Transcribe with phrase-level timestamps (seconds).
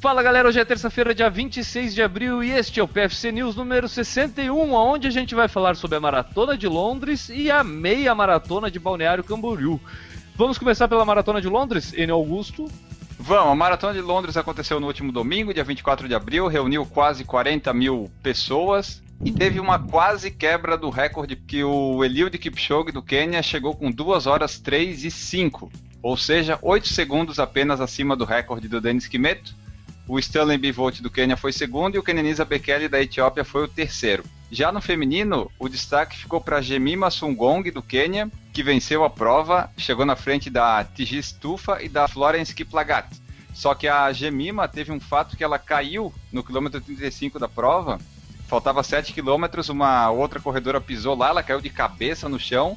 [0.00, 3.54] Fala galera, hoje é terça-feira, dia 26 de abril, e este é o PFC News
[3.54, 8.14] número 61, onde a gente vai falar sobre a Maratona de Londres e a meia
[8.14, 9.78] maratona de Balneário Camboriú.
[10.34, 12.66] Vamos começar pela Maratona de Londres, Enio Augusto.
[13.18, 17.22] Vamos, a Maratona de Londres aconteceu no último domingo, dia 24 de abril, reuniu quase
[17.22, 23.02] 40 mil pessoas e teve uma quase quebra do recorde que o Eliud Kipchoge do
[23.02, 25.70] Quênia chegou com 2 horas 3 e 5,
[26.02, 29.59] ou seja, 8 segundos apenas acima do recorde do Denis Kimeto
[30.10, 33.68] o Stanley Bivolt do Quênia foi segundo e o Kenenisa Bekele da Etiópia foi o
[33.68, 34.24] terceiro.
[34.50, 39.70] Já no feminino, o destaque ficou para Jemima Sungong do Quênia, que venceu a prova,
[39.76, 43.06] chegou na frente da Tigis Tufa e da Florence Kiplagat.
[43.54, 48.00] Só que a Gemima teve um fato que ela caiu no quilômetro 35 da prova,
[48.48, 52.76] faltava 7 quilômetros, uma outra corredora pisou lá, ela caiu de cabeça no chão,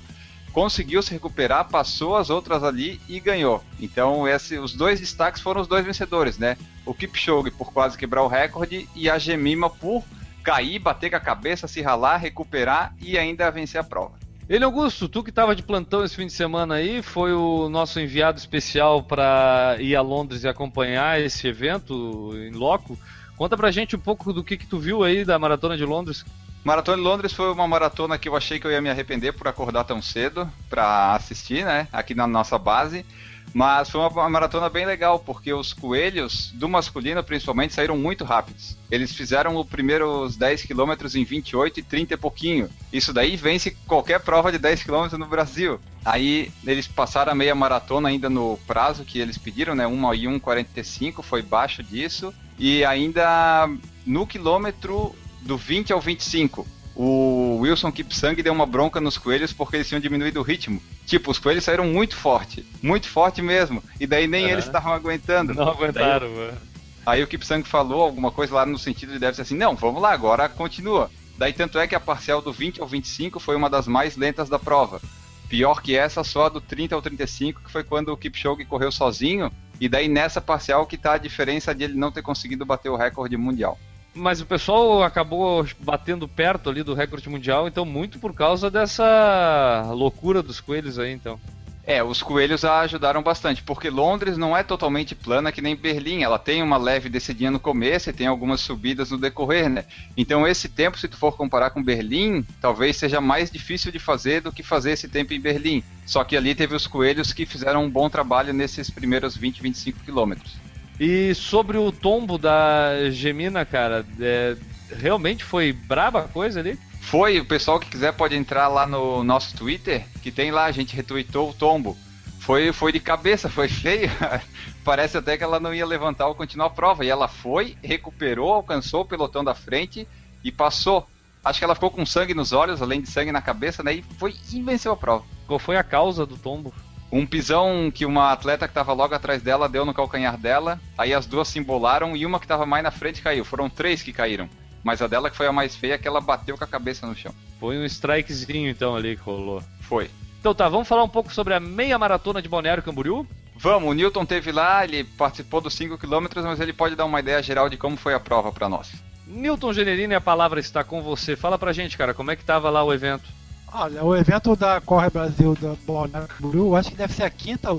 [0.53, 3.61] conseguiu se recuperar, passou as outras ali e ganhou.
[3.79, 6.55] Então, esse, os dois destaques foram os dois vencedores, né?
[6.85, 10.03] O Kipchoge por quase quebrar o recorde e a Gemima por
[10.43, 14.23] cair, bater com a cabeça, se ralar, recuperar e ainda vencer a prova.
[14.47, 17.99] Ele Augusto, tu que estava de plantão esse fim de semana aí, foi o nosso
[17.99, 22.99] enviado especial para ir a Londres e acompanhar esse evento em loco.
[23.37, 26.25] Conta pra gente um pouco do que, que tu viu aí da Maratona de Londres.
[26.63, 29.47] Maratona de Londres foi uma maratona que eu achei que eu ia me arrepender por
[29.47, 31.89] acordar tão cedo para assistir, né?
[31.91, 33.05] Aqui na nossa base.
[33.53, 38.77] Mas foi uma maratona bem legal, porque os coelhos, do masculino principalmente, saíram muito rápidos.
[38.89, 42.69] Eles fizeram os primeiros 10 km em 28 e 30 e pouquinho.
[42.91, 45.79] Isso daí vence qualquer prova de 10 km no Brasil.
[46.03, 49.85] Aí eles passaram a meia maratona ainda no prazo que eles pediram, né?
[49.85, 52.33] 1 e 1,45, foi baixo disso.
[52.57, 53.69] E ainda
[54.05, 59.77] no quilômetro do 20 ao 25, o Wilson Kipsang deu uma bronca nos coelhos porque
[59.77, 60.81] eles tinham diminuído o ritmo.
[61.05, 64.51] Tipo, os coelhos saíram muito forte, muito forte mesmo, e daí nem uhum.
[64.51, 65.53] eles estavam aguentando.
[65.53, 66.57] Não aguentaram, daí, mano.
[67.05, 70.01] Aí o Kipsang falou alguma coisa lá no sentido de deve ser assim, não, vamos
[70.01, 71.09] lá, agora continua.
[71.37, 74.47] Daí tanto é que a parcial do 20 ao 25 foi uma das mais lentas
[74.47, 75.01] da prova.
[75.49, 78.91] Pior que essa, só a do 30 ao 35, que foi quando o Kipchoge correu
[78.91, 82.89] sozinho, e daí nessa parcial que tá a diferença de ele não ter conseguido bater
[82.89, 83.77] o recorde mundial.
[84.15, 89.89] Mas o pessoal acabou batendo perto ali do recorde mundial, então muito por causa dessa
[89.91, 91.39] loucura dos coelhos aí, então.
[91.85, 96.39] É, os coelhos ajudaram bastante, porque Londres não é totalmente plana que nem Berlim, ela
[96.39, 99.83] tem uma leve descidinha no começo e tem algumas subidas no decorrer, né?
[100.15, 104.41] Então esse tempo, se tu for comparar com Berlim, talvez seja mais difícil de fazer
[104.41, 105.83] do que fazer esse tempo em Berlim.
[106.05, 109.99] Só que ali teve os coelhos que fizeram um bom trabalho nesses primeiros 20, 25
[110.05, 110.55] quilômetros.
[110.99, 114.55] E sobre o tombo da Gemina, cara, é,
[114.95, 116.77] realmente foi braba a coisa ali?
[117.01, 120.71] Foi, o pessoal que quiser pode entrar lá no nosso Twitter, que tem lá, a
[120.71, 121.97] gente retweetou o tombo.
[122.39, 124.09] Foi, foi de cabeça, foi feio.
[124.83, 127.05] Parece até que ela não ia levantar ou continuar a prova.
[127.05, 130.07] E ela foi, recuperou, alcançou o pelotão da frente
[130.43, 131.07] e passou.
[131.43, 133.95] Acho que ela ficou com sangue nos olhos, além de sangue na cabeça, né?
[133.95, 135.25] E foi e venceu a prova.
[135.47, 136.73] Qual foi a causa do tombo?
[137.13, 141.13] Um pisão que uma atleta que estava logo atrás dela deu no calcanhar dela, aí
[141.13, 143.45] as duas se embolaram e uma que estava mais na frente caiu.
[143.45, 144.49] Foram três que caíram.
[144.83, 147.15] Mas a dela que foi a mais feia, que ela bateu com a cabeça no
[147.15, 147.31] chão.
[147.59, 149.61] Foi um strikezinho então ali que rolou.
[149.81, 150.09] Foi.
[150.39, 153.27] Então tá, vamos falar um pouco sobre a meia maratona de Balneário Camboriú?
[153.55, 157.19] Vamos, o Newton teve lá, ele participou dos 5 km, mas ele pode dar uma
[157.19, 158.91] ideia geral de como foi a prova para nós.
[159.27, 161.35] Newton Generini, a palavra está com você.
[161.35, 163.29] Fala pra gente, cara, como é que tava lá o evento?
[163.75, 167.71] Olha, o evento da Corre Brasil da Balneário Camboriú, acho que deve ser a quinta,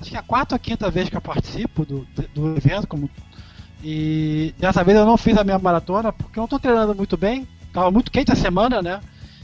[0.00, 3.10] acho que é a quarta ou quinta vez que eu participo do, do evento, como
[3.82, 7.16] e dessa vez eu não fiz a minha maratona porque eu não estou treinando muito
[7.16, 9.00] bem, estava muito quente a semana, né?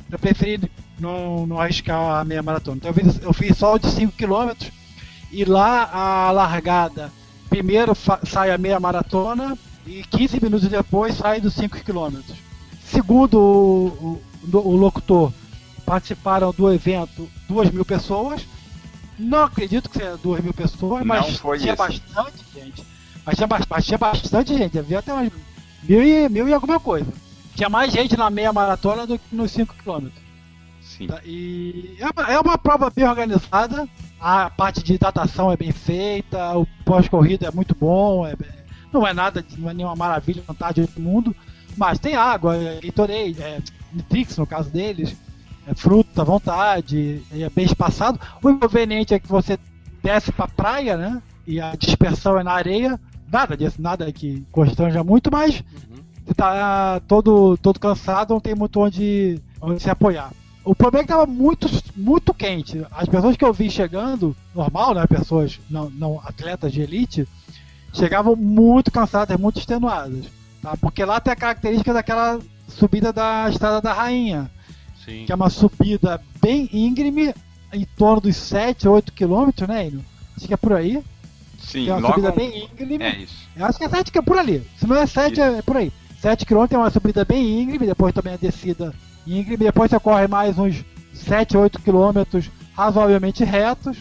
[0.08, 0.70] Eu preferi
[1.00, 2.76] não, não arriscar a minha maratona.
[2.76, 4.52] Então eu fiz, eu fiz só de 5 km
[5.32, 7.10] e lá a largada,
[7.50, 7.92] primeiro
[8.22, 12.20] sai a meia maratona e 15 minutos depois sai dos 5 km.
[12.84, 14.22] Segundo o,
[14.52, 15.32] o, o locutor,
[15.88, 18.46] participaram do evento duas mil pessoas.
[19.18, 21.76] Não acredito que seja duas mil pessoas, mas tinha isso.
[21.76, 22.84] bastante gente.
[23.24, 25.32] Mas tinha, mas tinha bastante gente, havia até umas
[25.82, 27.10] mil e, mil e alguma coisa.
[27.54, 30.08] Tinha mais gente na meia maratona do que nos 5 km.
[30.80, 31.06] Sim.
[31.08, 33.88] Tá, e é uma, é uma prova bem organizada,
[34.20, 38.34] a parte de datação é bem feita, o pós-corrida é muito bom, é,
[38.92, 41.34] não é nada, não é nenhuma maravilha, vontade do mundo,
[41.76, 43.60] mas tem água, é, Gatorade, é,
[43.92, 45.16] Nitrix no caso deles,
[45.68, 48.18] é, fruta à vontade, é bem espaçado.
[48.42, 49.58] O inconveniente é que você
[50.02, 51.22] desce para a praia, né?
[51.46, 52.98] E a dispersão é na areia.
[53.30, 56.02] Nada disso, nada que constranja muito, mas uhum.
[56.24, 60.32] você tá todo, todo cansado, não tem muito onde, onde se apoiar.
[60.64, 62.84] O problema é que estava muito, muito quente.
[62.90, 65.06] As pessoas que eu vi chegando, normal, né?
[65.06, 67.28] Pessoas não, não atletas de elite,
[67.92, 70.26] chegavam muito cansadas, muito extenuadas.
[70.62, 70.76] Tá?
[70.76, 72.38] Porque lá tem a característica daquela
[72.68, 74.50] subida da Estrada da Rainha.
[75.08, 75.24] Sim.
[75.24, 77.34] Que é uma subida bem íngreme,
[77.72, 80.04] em torno dos 7, 8 quilômetros, né, Enio?
[80.36, 81.02] Acho que é por aí.
[81.58, 82.14] Sim, é uma logo...
[82.14, 83.02] subida bem íngreme.
[83.02, 83.48] É isso.
[83.56, 84.62] Eu acho que é 7 que é por ali.
[84.76, 85.90] Se não é 7, é por aí.
[86.20, 88.94] 7 km é uma subida bem íngreme, depois também a descida
[89.26, 90.84] íngreme, depois você corre mais uns
[91.14, 92.40] 7, 8 km
[92.74, 93.98] razoavelmente retos,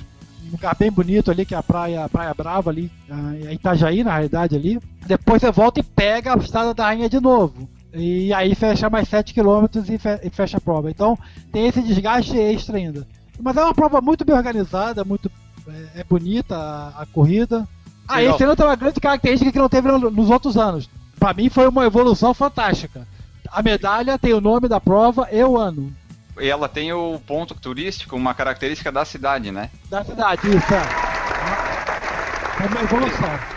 [0.47, 4.03] um lugar bem bonito ali, que é a praia, a praia Brava ali, a Itajaí
[4.03, 4.79] na realidade ali.
[5.05, 7.67] Depois você volta e pega a estrada da Rainha de novo.
[7.93, 9.65] E aí fecha mais 7 km
[10.23, 10.89] e fecha a prova.
[10.89, 11.17] Então
[11.51, 13.07] tem esse desgaste extra ainda.
[13.39, 15.31] Mas é uma prova muito bem organizada, muito
[15.67, 17.67] é, é bonita a, a corrida.
[18.07, 20.89] Ah, esse ano tem uma grande característica que não teve nos outros anos.
[21.19, 23.07] Para mim foi uma evolução fantástica.
[23.51, 25.93] A medalha tem o nome da prova e o ano.
[26.39, 29.69] E ela tem o ponto turístico, uma característica da cidade, né?
[29.89, 30.83] Da cidade, isso é.
[32.63, 33.56] É uma evolução.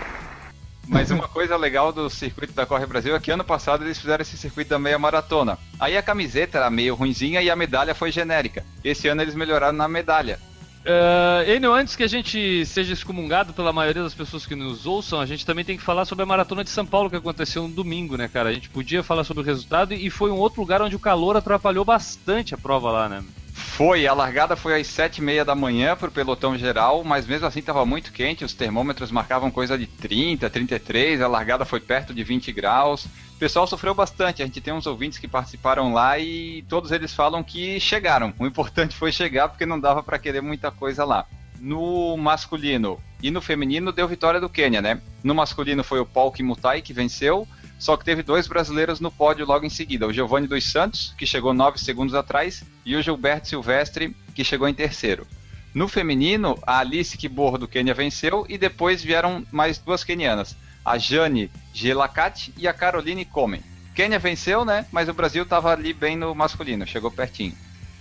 [0.90, 4.22] Mas uma coisa legal do circuito da Corre Brasil é que ano passado eles fizeram
[4.22, 5.56] esse circuito da meia maratona.
[5.78, 8.64] Aí a camiseta era meio ruinzinha e a medalha foi genérica.
[8.82, 10.40] Esse ano eles melhoraram na medalha.
[10.80, 15.20] Uh, Enio, antes que a gente seja excomungado pela maioria das pessoas que nos ouçam,
[15.20, 17.74] a gente também tem que falar sobre a Maratona de São Paulo que aconteceu no
[17.74, 18.48] domingo, né, cara?
[18.48, 21.36] A gente podia falar sobre o resultado e foi um outro lugar onde o calor
[21.36, 23.22] atrapalhou bastante a prova lá, né?
[23.60, 27.26] Foi, a largada foi às sete e meia da manhã para o pelotão geral, mas
[27.26, 31.80] mesmo assim estava muito quente, os termômetros marcavam coisa de 30, 33, a largada foi
[31.80, 33.04] perto de 20 graus.
[33.04, 37.14] O pessoal sofreu bastante, a gente tem uns ouvintes que participaram lá e todos eles
[37.14, 38.34] falam que chegaram.
[38.38, 41.26] O importante foi chegar porque não dava para querer muita coisa lá.
[41.58, 45.00] No masculino e no feminino deu vitória do Quênia, né?
[45.22, 47.46] No masculino foi o Paul Kimutai que venceu,
[47.80, 51.26] só que teve dois brasileiros no pódio logo em seguida: o Giovanni dos Santos, que
[51.26, 55.26] chegou 9 segundos atrás, e o Gilberto Silvestre, que chegou em terceiro.
[55.72, 60.54] No feminino, a Alice Kibor do Quênia venceu e depois vieram mais duas quenianas,
[60.84, 63.62] a Jane Gelakati e a Caroline Komen.
[63.94, 64.84] Quênia venceu, né?
[64.92, 67.56] Mas o Brasil estava ali bem no masculino, chegou pertinho.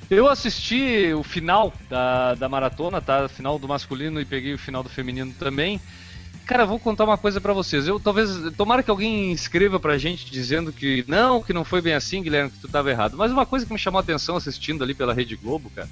[0.10, 3.30] Eu assisti o final da, da maratona, tá?
[3.30, 5.80] Final do masculino e peguei o final do feminino também.
[6.50, 7.88] Cara, vou contar uma coisa para vocês.
[7.88, 8.28] Eu talvez.
[8.58, 12.50] Tomara que alguém escreva pra gente dizendo que não, que não foi bem assim, Guilherme,
[12.50, 13.16] que tu tava errado.
[13.16, 15.88] Mas uma coisa que me chamou a atenção assistindo ali pela Rede Globo, cara,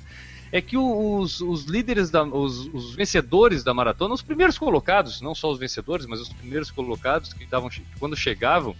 [0.51, 5.35] é que os, os líderes, da, os, os, vencedores da maratona, os primeiros colocados, não
[5.35, 7.69] só os vencedores, mas os primeiros colocados que estavam
[7.99, 8.75] quando chegavam,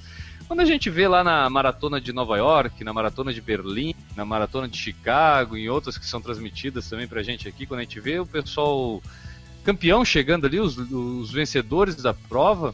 [0.47, 4.25] quando a gente vê lá na maratona de Nova York, na maratona de Berlim, na
[4.25, 7.99] maratona de Chicago, em outras que são transmitidas também pra gente aqui, quando a gente
[7.99, 8.99] vê o pessoal
[9.63, 12.73] campeão chegando ali, os, os vencedores da prova,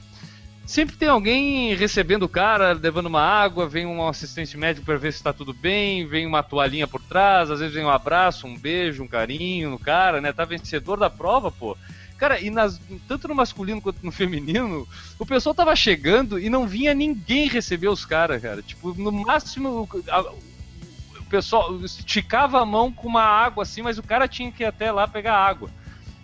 [0.65, 5.11] sempre tem alguém recebendo o cara, levando uma água, vem um assistente médico para ver
[5.11, 8.57] se está tudo bem, vem uma toalhinha por trás, às vezes vem um abraço, um
[8.57, 10.31] beijo, um carinho no cara, né?
[10.31, 11.77] Tá vencedor da prova, pô.
[12.17, 14.87] Cara, e nas, tanto no masculino quanto no feminino,
[15.19, 18.61] o pessoal tava chegando e não vinha ninguém receber os caras, cara.
[18.61, 24.03] Tipo, no máximo, a, o pessoal esticava a mão com uma água assim, mas o
[24.03, 25.69] cara tinha que ir até lá pegar água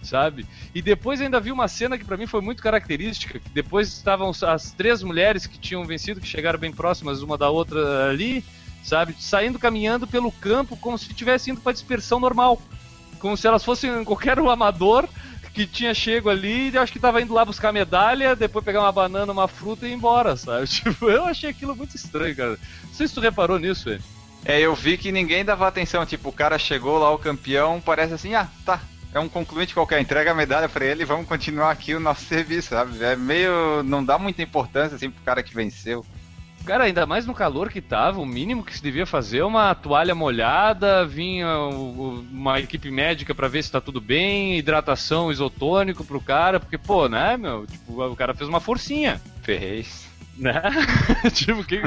[0.02, 0.46] sabe?
[0.74, 4.32] E depois ainda vi uma cena que para mim foi muito característica, que depois estavam
[4.48, 8.44] as três mulheres que tinham vencido, que chegaram bem próximas uma da outra ali,
[8.84, 9.16] sabe?
[9.20, 12.62] Saindo caminhando pelo campo como se estivessem indo para dispersão normal,
[13.20, 15.08] como se elas fossem qualquer um amador
[15.54, 18.92] que tinha chego ali e acho que tava indo lá buscar medalha, depois pegar uma
[18.92, 20.68] banana, uma fruta e ir embora, sabe?
[20.70, 22.58] Tipo, eu achei aquilo muito estranho, cara.
[22.84, 24.04] Não sei se tu reparou nisso, velho.
[24.46, 28.14] É, eu vi que ninguém dava atenção, tipo, o cara chegou lá, o campeão, parece
[28.14, 28.82] assim, ah, tá,
[29.14, 32.26] é um concluinte qualquer, entrega a medalha para ele e vamos continuar aqui o nosso
[32.26, 33.04] serviço, sabe?
[33.04, 33.84] É meio.
[33.84, 36.06] não dá muita importância assim pro cara que venceu.
[36.66, 39.74] Cara, ainda mais no calor que tava, o mínimo que se devia fazer é uma
[39.74, 46.22] toalha molhada, vinha uma equipe médica para ver se tá tudo bem, hidratação isotônico pro
[46.22, 49.20] cara, porque, pô, né, meu, tipo, o cara fez uma forcinha.
[49.42, 50.08] Ferrez.
[50.38, 50.62] Né?
[51.34, 51.82] tipo, que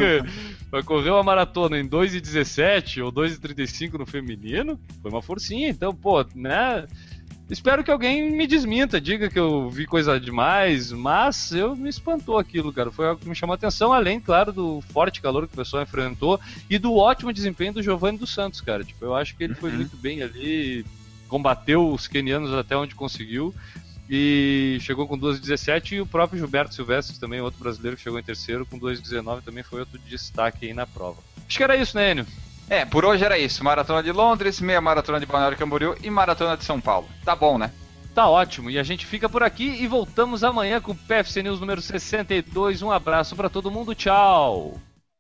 [0.71, 6.25] vai correr uma maratona em 2,17 ou 2,35 no feminino, foi uma forcinha, então, pô,
[6.35, 6.87] né?
[7.53, 12.39] Espero que alguém me desminta, diga que eu vi coisa demais, mas eu me espantou
[12.39, 12.91] aquilo, cara.
[12.91, 15.83] Foi algo que me chamou a atenção, além, claro, do forte calor que o pessoal
[15.83, 16.41] enfrentou
[16.71, 18.83] e do ótimo desempenho do Giovanni dos Santos, cara.
[18.83, 19.77] Tipo, eu acho que ele foi uhum.
[19.77, 20.83] muito bem ali,
[21.29, 23.55] combateu os kenianos até onde conseguiu
[24.09, 28.23] e chegou com 2,17 e o próprio Gilberto Silvestre também, outro brasileiro que chegou em
[28.23, 31.19] terceiro com 2,19 também foi outro destaque aí na prova.
[31.47, 32.27] Acho que era isso, né, Enio?
[32.69, 33.63] É, por hoje era isso.
[33.65, 37.09] Maratona de Londres, meia maratona de Balneário Camboriú e maratona de São Paulo.
[37.25, 37.71] Tá bom, né?
[38.15, 38.71] Tá ótimo.
[38.71, 42.83] E a gente fica por aqui e voltamos amanhã com o PFC News número 62.
[42.83, 43.95] Um abraço para todo mundo.
[43.95, 44.79] Tchau.